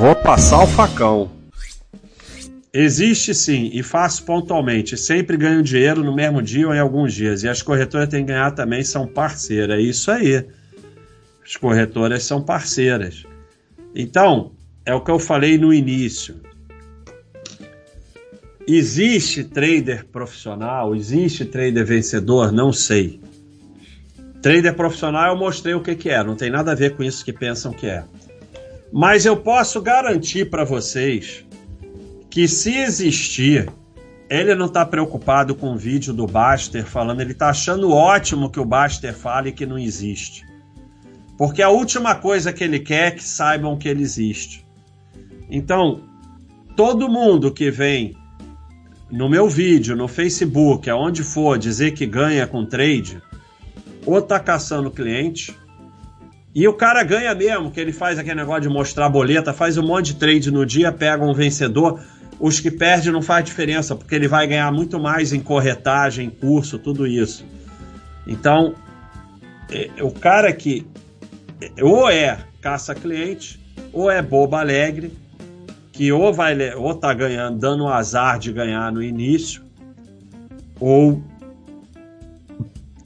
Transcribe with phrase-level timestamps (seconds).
[0.00, 1.30] Vou passar o facão.
[2.72, 4.96] Existe sim, e faço pontualmente.
[4.96, 7.42] Sempre ganho dinheiro no mesmo dia ou em alguns dias.
[7.42, 9.76] E as corretoras têm que ganhar também, são parceiras.
[9.76, 10.46] É isso aí.
[11.44, 13.26] As corretoras são parceiras.
[13.94, 14.52] Então,
[14.86, 16.40] é o que eu falei no início.
[18.66, 20.96] Existe trader profissional?
[20.96, 22.50] Existe trader vencedor?
[22.50, 23.20] Não sei.
[24.40, 27.22] Trader profissional eu mostrei o que, que é, não tem nada a ver com isso
[27.22, 28.02] que pensam que é.
[28.92, 31.44] Mas eu posso garantir para vocês
[32.28, 33.70] que se existir,
[34.28, 38.60] ele não está preocupado com o vídeo do Baster falando, ele está achando ótimo que
[38.60, 40.44] o Baster fale que não existe.
[41.36, 44.64] Porque a última coisa que ele quer é que saibam que ele existe.
[45.48, 46.02] Então,
[46.76, 48.16] todo mundo que vem
[49.10, 53.20] no meu vídeo, no Facebook, aonde for, dizer que ganha com trade,
[54.06, 55.56] ou tá caçando cliente,
[56.54, 59.86] e o cara ganha mesmo, que ele faz aquele negócio de mostrar boleta, faz um
[59.86, 62.00] monte de trade no dia, pega um vencedor.
[62.40, 66.78] Os que perdem não faz diferença, porque ele vai ganhar muito mais em corretagem, curso,
[66.78, 67.44] tudo isso.
[68.26, 68.74] Então,
[69.70, 70.86] é, o cara que
[71.80, 73.60] ou é caça cliente,
[73.92, 75.12] ou é boba alegre,
[75.92, 79.62] que ou vai ou tá ganhando, dando um azar de ganhar no início,
[80.80, 81.22] ou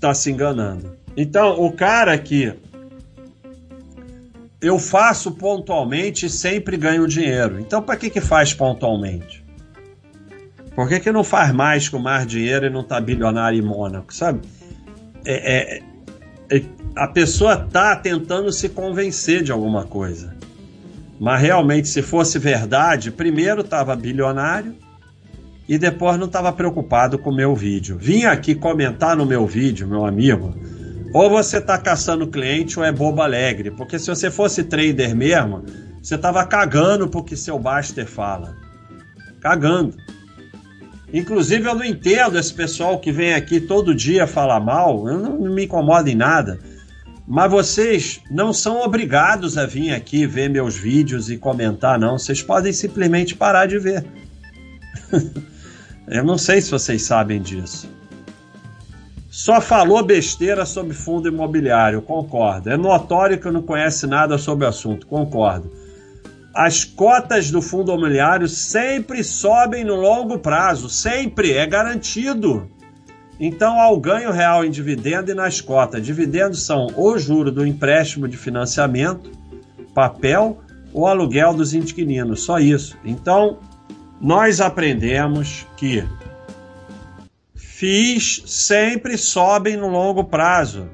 [0.00, 0.97] tá se enganando.
[1.17, 2.55] Então, o cara que
[4.65, 7.61] eu faço pontualmente e sempre ganho dinheiro.
[7.61, 9.45] Então, para que que faz pontualmente?
[10.75, 14.12] Por que, que não faz mais com mais dinheiro e não tá bilionário em Mônaco,
[14.12, 14.41] sabe?
[15.25, 15.79] É,
[16.51, 16.62] é, é,
[16.97, 20.34] a pessoa tá tentando se convencer de alguma coisa.
[21.21, 24.75] Mas realmente, se fosse verdade, primeiro estava bilionário
[25.69, 27.97] e depois não estava preocupado com o meu vídeo.
[27.99, 30.55] Vim aqui comentar no meu vídeo, meu amigo.
[31.15, 33.70] Ou você está caçando cliente ou é bobo alegre.
[33.70, 35.65] Porque se você fosse trader mesmo,
[36.03, 38.56] você estava cagando pro que seu Baster fala.
[39.41, 39.97] Cagando.
[41.12, 45.06] Inclusive, eu não entendo esse pessoal que vem aqui todo dia falar mal.
[45.06, 46.59] Eu não, me incomoda em nada.
[47.28, 52.19] Mas vocês não são obrigados a vir aqui ver meus vídeos e comentar, não.
[52.19, 54.05] Vocês podem simplesmente parar de ver.
[56.09, 57.88] Eu não sei se vocês sabem disso.
[59.37, 62.71] Só falou besteira sobre fundo imobiliário, concordo.
[62.71, 65.72] É notório que não conhece nada sobre o assunto, concordo.
[66.55, 72.71] As cotas do fundo imobiliário sempre sobem no longo prazo, sempre, é garantido.
[73.41, 76.06] Então, há o ganho real em dividendo e nas cotas.
[76.06, 79.33] Dividendos são o juro do empréstimo de financiamento,
[79.93, 80.61] papel
[80.93, 82.97] ou aluguel dos inquilinos, só isso.
[83.05, 83.59] Então,
[84.21, 86.05] nós aprendemos que
[87.84, 90.89] FIIs sempre sobem no longo prazo.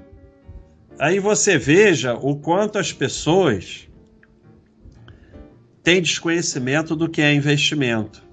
[0.99, 3.89] Aí você veja o quanto as pessoas
[5.84, 8.25] têm desconhecimento do que é investimento.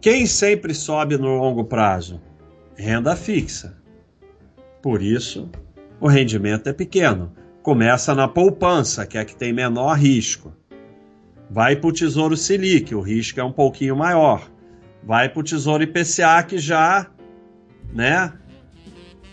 [0.00, 2.20] Quem sempre sobe no longo prazo?
[2.74, 3.76] renda fixa.
[4.82, 5.48] Por isso,
[6.00, 7.32] o rendimento é pequeno.
[7.62, 10.52] Começa na poupança, que é a que tem menor risco.
[11.48, 14.50] Vai para o Tesouro Selic, o risco é um pouquinho maior.
[15.04, 17.06] Vai para o Tesouro IPCA, que já,
[17.92, 18.32] né,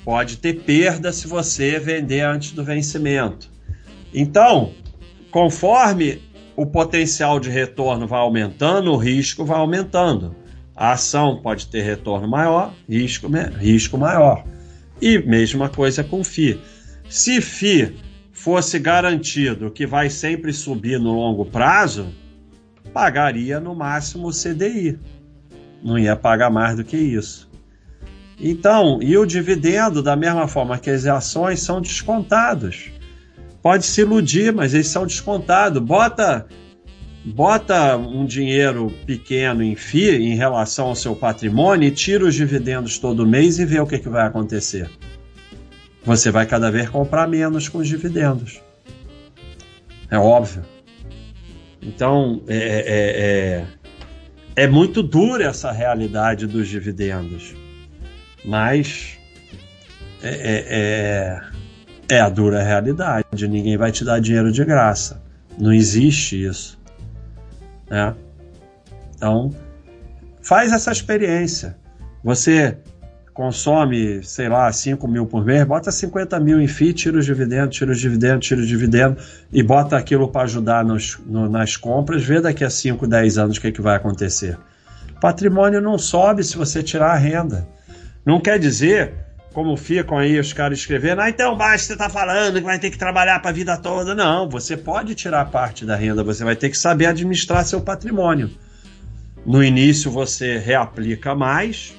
[0.03, 3.49] pode ter perda se você vender antes do vencimento.
[4.13, 4.71] Então,
[5.31, 6.21] conforme
[6.55, 10.35] o potencial de retorno vai aumentando, o risco vai aumentando.
[10.75, 13.27] A ação pode ter retorno maior, risco,
[13.59, 14.43] risco maior.
[15.01, 16.59] E mesma coisa com FI.
[17.09, 17.95] Se FI
[18.31, 22.07] fosse garantido que vai sempre subir no longo prazo,
[22.93, 24.97] pagaria no máximo o CDI.
[25.83, 27.46] Não ia pagar mais do que isso.
[28.39, 32.91] Então, e o dividendo, da mesma forma que as ações, são descontados.
[33.61, 35.81] Pode se iludir, mas eles são descontados.
[35.81, 36.45] Bota
[37.25, 42.97] bota um dinheiro pequeno em FII em relação ao seu patrimônio e tira os dividendos
[42.97, 44.89] todo mês e vê o que, que vai acontecer.
[46.05, 48.61] Você vai cada vez comprar menos com os dividendos.
[50.09, 50.63] É óbvio.
[51.81, 53.65] Então, é, é,
[54.57, 57.53] é, é muito dura essa realidade dos dividendos.
[58.45, 59.17] Mas
[60.21, 61.41] é,
[62.09, 63.47] é, é a dura realidade.
[63.47, 65.21] Ninguém vai te dar dinheiro de graça.
[65.57, 66.79] Não existe isso.
[67.89, 68.13] Né?
[69.15, 69.53] Então,
[70.41, 71.77] faz essa experiência.
[72.23, 72.77] Você
[73.33, 77.77] consome, sei lá, 5 mil por mês, bota 50 mil em FII, tira os dividendos,
[77.77, 82.23] tira os dividendos, tira os dividendos e bota aquilo para ajudar nos, no, nas compras,
[82.23, 84.57] vê daqui a 5, 10 anos o que, é que vai acontecer.
[85.21, 87.67] Patrimônio não sobe se você tirar a renda.
[88.27, 89.13] Não quer dizer,
[89.53, 92.91] como ficam aí os caras escrevendo, ah, então basta você tá falando que vai ter
[92.91, 94.13] que trabalhar para a vida toda.
[94.13, 98.51] Não, você pode tirar parte da renda, você vai ter que saber administrar seu patrimônio.
[99.45, 101.95] No início você reaplica mais,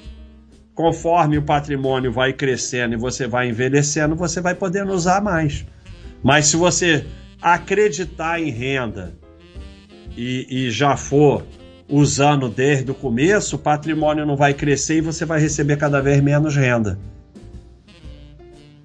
[0.74, 5.64] conforme o patrimônio vai crescendo e você vai envelhecendo, você vai podendo usar mais.
[6.22, 7.06] Mas se você
[7.40, 9.14] acreditar em renda
[10.14, 11.42] e, e já for
[11.88, 16.20] usando desde o começo, o patrimônio não vai crescer e você vai receber cada vez
[16.22, 16.98] menos renda.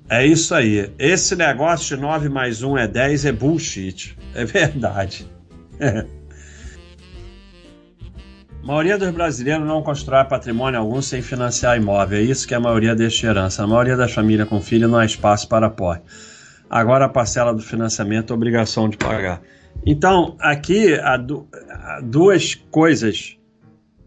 [0.10, 0.92] É isso aí.
[0.98, 4.18] Esse negócio de 9 mais 1 é 10 é bullshit.
[4.34, 5.28] É verdade.
[8.64, 12.18] A maioria dos brasileiros não constrói patrimônio algum sem financiar imóvel.
[12.18, 13.62] É isso que a maioria deixa herança.
[13.62, 16.00] A maioria das famílias com filho não há espaço para apoio.
[16.70, 19.42] Agora a parcela do financiamento é obrigação de pagar.
[19.86, 23.38] Então, aqui há, du há duas coisas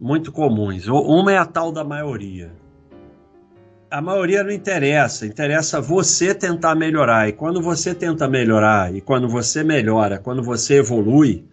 [0.00, 0.86] muito comuns.
[0.88, 2.50] Uma é a tal da maioria
[3.90, 7.28] a maioria não interessa, interessa você tentar melhorar.
[7.28, 11.44] E quando você tenta melhorar, e quando você melhora, quando você evolui,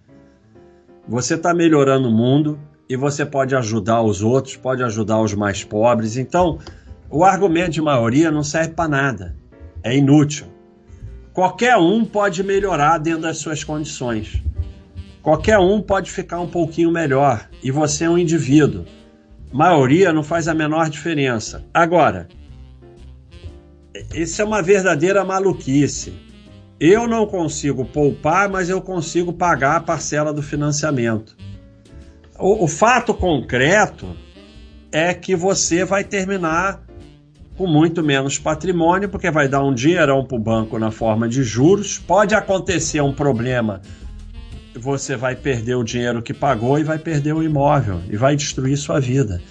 [1.08, 2.60] você está melhorando o mundo
[2.90, 6.18] e você pode ajudar os outros, pode ajudar os mais pobres.
[6.18, 6.60] Então,
[7.10, 9.36] o argumento de maioria não serve para nada,
[9.84, 10.48] é inútil.
[11.34, 14.42] Qualquer um pode melhorar dentro das suas condições.
[15.22, 18.86] Qualquer um pode ficar um pouquinho melhor e você é um indivíduo
[19.54, 21.64] maioria não faz a menor diferença.
[21.72, 22.28] Agora,
[24.14, 26.12] isso é uma verdadeira maluquice.
[26.80, 31.38] Eu não consigo poupar, mas eu consigo pagar a parcela do financiamento.
[32.38, 34.18] O, o fato concreto
[34.92, 36.83] é que você vai terminar
[37.58, 41.44] com muito menos patrimônio, porque vai dar um dinheirão para o banco na forma de
[41.44, 42.00] juros.
[42.00, 43.82] Pode acontecer um problema
[44.80, 48.78] você vai perder o dinheiro que pagou e vai perder o imóvel e vai destruir
[48.78, 49.42] sua vida.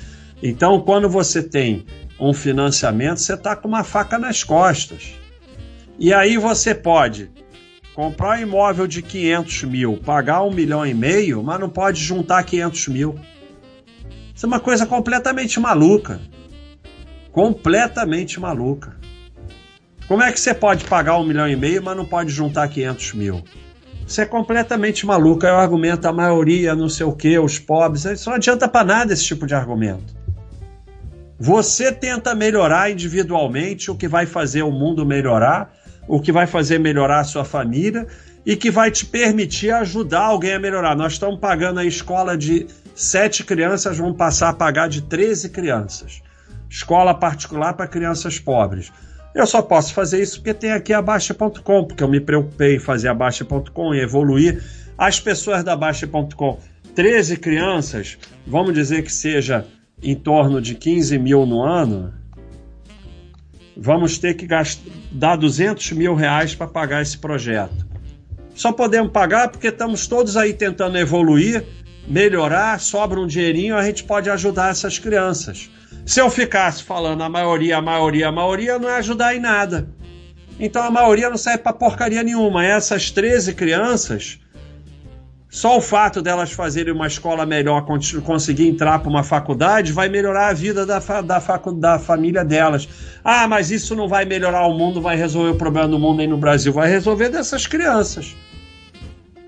[0.43, 1.87] Então, quando você tem
[2.19, 5.14] um financiamento, você está com uma faca nas costas.
[5.99, 7.31] E aí você pode
[7.94, 12.43] comprar um imóvel de 500 mil, pagar um milhão e meio, mas não pode juntar
[12.43, 13.14] 500 mil.
[14.34, 16.20] Isso é uma coisa completamente maluca.
[17.32, 18.94] Completamente maluca.
[20.06, 23.14] Como é que você pode pagar um milhão e meio, mas não pode juntar 500
[23.14, 23.43] mil?
[24.06, 25.46] Isso é completamente maluco.
[25.46, 28.05] O argumento, a maioria, não sei o que, os pobres.
[28.05, 30.14] Isso não adianta para nada esse tipo de argumento.
[31.38, 35.73] Você tenta melhorar individualmente o que vai fazer o mundo melhorar,
[36.06, 38.06] o que vai fazer melhorar a sua família
[38.44, 40.94] e que vai te permitir ajudar alguém a melhorar.
[40.94, 46.23] Nós estamos pagando a escola de sete crianças, vamos passar a pagar de 13 crianças.
[46.73, 48.91] Escola particular para crianças pobres.
[49.35, 52.79] Eu só posso fazer isso porque tem aqui a Baixa.com, porque eu me preocupei em
[52.79, 54.65] fazer a Baixa.com e evoluir.
[54.97, 56.59] As pessoas da Baixa.com,
[56.95, 58.17] 13 crianças,
[58.47, 59.67] vamos dizer que seja
[60.03, 62.15] em torno de 15 mil no ano,
[63.77, 67.87] vamos ter que gastar, dar 200 mil reais para pagar esse projeto.
[68.55, 71.67] Só podemos pagar porque estamos todos aí tentando evoluir,
[72.09, 75.71] melhorar, sobra um dinheirinho, a gente pode ajudar essas crianças.
[76.04, 79.88] Se eu ficasse falando a maioria, a maioria, a maioria, não ia ajudar em nada.
[80.58, 82.64] Então a maioria não serve para porcaria nenhuma.
[82.64, 84.38] Essas 13 crianças,
[85.49, 87.87] só o fato delas fazerem uma escola melhor,
[88.25, 92.88] conseguir entrar para uma faculdade, vai melhorar a vida da, da, facu, da família delas.
[93.22, 96.26] Ah, mas isso não vai melhorar o mundo, vai resolver o problema do mundo aí
[96.26, 96.72] no Brasil.
[96.72, 98.37] Vai resolver dessas crianças.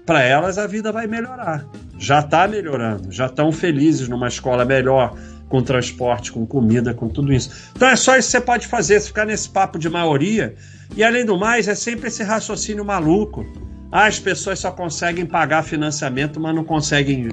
[0.06, 1.64] Para elas a vida vai melhorar.
[1.98, 5.14] Já está melhorando, já estão felizes numa escola melhor
[5.48, 7.70] com transporte, com comida, com tudo isso.
[7.74, 10.54] Então é só isso que você pode fazer, ficar nesse papo de maioria.
[10.96, 13.44] E além do mais, é sempre esse raciocínio maluco.
[13.90, 17.28] Ah, as pessoas só conseguem pagar financiamento, mas não conseguem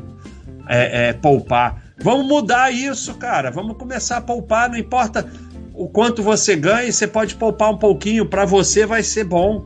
[0.68, 1.84] é, é, poupar.
[2.04, 3.50] Vamos mudar isso, cara.
[3.52, 5.28] Vamos começar a poupar, não importa
[5.74, 9.64] o quanto você ganha, você pode poupar um pouquinho, para você vai ser bom.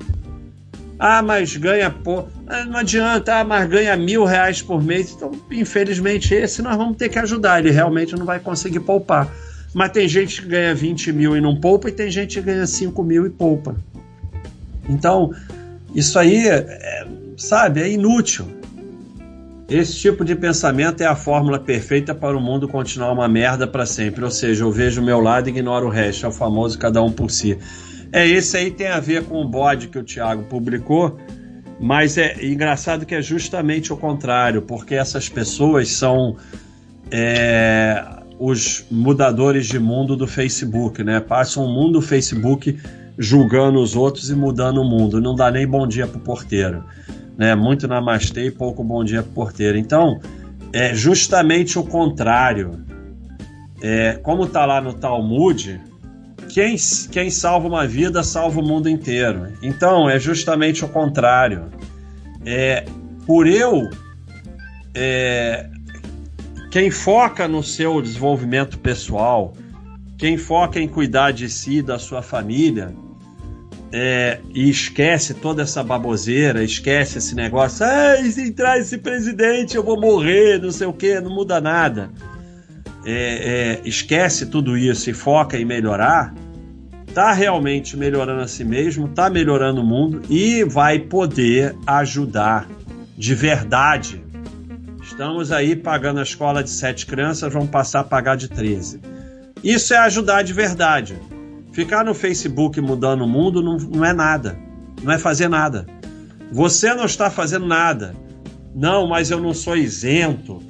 [0.98, 5.12] Ah, mas ganha pô, ah, não adianta, ah, mas ganha mil reais por mês.
[5.12, 7.60] Então, infelizmente, esse nós vamos ter que ajudar.
[7.60, 9.30] Ele realmente não vai conseguir poupar.
[9.74, 12.66] Mas tem gente que ganha 20 mil e não poupa, e tem gente que ganha
[12.66, 13.76] 5 mil e poupa.
[14.88, 15.34] Então,
[15.94, 17.06] isso aí, é,
[17.38, 18.48] sabe, é inútil.
[19.68, 23.86] Esse tipo de pensamento é a fórmula perfeita para o mundo continuar uma merda para
[23.86, 24.24] sempre.
[24.24, 26.26] Ou seja, eu vejo o meu lado e ignoro o resto.
[26.26, 27.58] É o famoso cada um por si.
[28.12, 31.18] É, esse aí tem a ver com o bode que o Thiago publicou,
[31.80, 36.38] mas é engraçado que é justamente o contrário, porque essas pessoas são
[37.12, 38.04] é,
[38.40, 41.20] os mudadores de mundo do Facebook, né?
[41.20, 42.78] Passam o mundo do Facebook
[43.18, 45.22] julgando os outros e mudando o mundo.
[45.22, 46.84] Não dá nem bom dia pro porteiro,
[47.38, 47.56] né?
[47.56, 49.78] Muito namastê e pouco bom dia pro porteiro.
[49.78, 50.20] Então,
[50.74, 52.84] é justamente o contrário.
[53.82, 55.80] É, como tá lá no Talmud,
[56.56, 56.78] quem,
[57.12, 59.52] quem salva uma vida salva o mundo inteiro.
[59.62, 61.66] Então é justamente o contrário.
[62.46, 62.86] É,
[63.28, 63.90] por eu,
[64.96, 65.70] é,
[66.72, 69.54] quem foca no seu desenvolvimento pessoal,
[70.18, 72.96] quem foca em cuidar de si, da sua família,
[73.92, 79.84] é, e esquece toda essa baboseira, esquece esse negócio, ah, se entrar esse presidente eu
[79.84, 82.10] vou morrer, não sei o que, não muda nada.
[83.06, 86.34] É, é, esquece tudo isso e foca em melhorar,
[87.16, 92.68] tá realmente melhorando a si mesmo, tá melhorando o mundo e vai poder ajudar
[93.18, 94.22] de verdade.
[95.02, 99.00] Estamos aí pagando a escola de sete crianças, vamos passar a pagar de 13.
[99.64, 101.16] Isso é ajudar de verdade.
[101.72, 104.60] Ficar no Facebook mudando o mundo não, não é nada.
[105.02, 105.88] Não é fazer nada.
[106.52, 108.14] Você não está fazendo nada.
[108.76, 110.62] Não, mas eu não sou isento.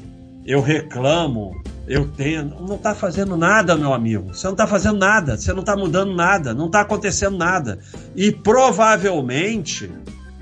[0.45, 1.59] Eu reclamo.
[1.87, 2.45] Eu tenho.
[2.45, 4.33] Não está fazendo nada, meu amigo.
[4.33, 5.37] Você não está fazendo nada.
[5.37, 6.53] Você não está mudando nada.
[6.53, 7.79] Não está acontecendo nada.
[8.15, 9.91] E provavelmente,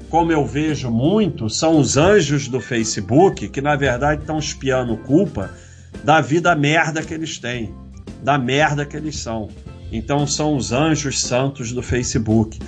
[0.10, 5.50] como eu vejo muito, são os anjos do Facebook que na verdade estão espiando culpa
[6.04, 7.74] da vida merda que eles têm,
[8.24, 9.50] da merda que eles são.
[9.92, 12.60] Então são os anjos santos do Facebook.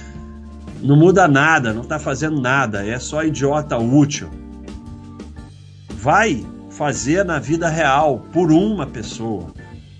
[0.82, 4.30] Não muda nada, não está fazendo nada, é só idiota útil.
[5.90, 6.46] Vai
[6.78, 9.54] fazer na vida real por uma pessoa.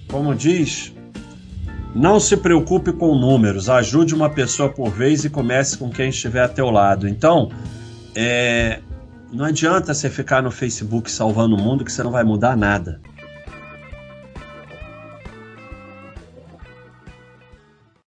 [0.10, 0.94] Como diz,
[1.96, 6.44] não se preocupe com números, ajude uma pessoa por vez e comece com quem estiver
[6.44, 7.08] a teu lado.
[7.08, 7.50] Então,
[8.14, 8.82] é,
[9.32, 13.00] não adianta você ficar no Facebook salvando o mundo que você não vai mudar nada.